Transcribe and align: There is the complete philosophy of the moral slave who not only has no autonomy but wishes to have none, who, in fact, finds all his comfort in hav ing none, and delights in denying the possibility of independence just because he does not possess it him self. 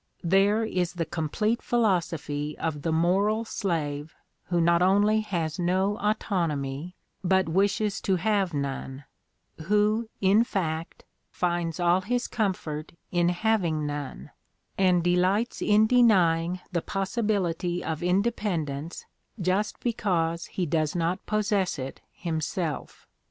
There 0.23 0.63
is 0.65 0.93
the 0.93 1.05
complete 1.05 1.61
philosophy 1.61 2.57
of 2.57 2.81
the 2.81 2.91
moral 2.91 3.45
slave 3.45 4.15
who 4.45 4.59
not 4.59 4.81
only 4.81 5.19
has 5.21 5.59
no 5.59 5.99
autonomy 5.99 6.95
but 7.23 7.47
wishes 7.47 8.01
to 8.01 8.15
have 8.15 8.51
none, 8.51 9.03
who, 9.65 10.09
in 10.19 10.43
fact, 10.43 11.05
finds 11.29 11.79
all 11.79 12.01
his 12.01 12.27
comfort 12.27 12.93
in 13.11 13.29
hav 13.29 13.63
ing 13.63 13.85
none, 13.85 14.31
and 14.75 15.03
delights 15.03 15.61
in 15.61 15.85
denying 15.85 16.61
the 16.71 16.81
possibility 16.81 17.83
of 17.83 18.01
independence 18.01 19.05
just 19.39 19.79
because 19.81 20.45
he 20.47 20.65
does 20.65 20.95
not 20.95 21.23
possess 21.27 21.77
it 21.77 22.01
him 22.11 22.41
self. 22.41 23.05